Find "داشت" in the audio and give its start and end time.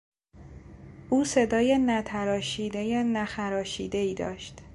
4.13-4.61